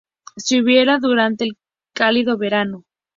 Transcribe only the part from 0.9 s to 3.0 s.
durante el cálido verano.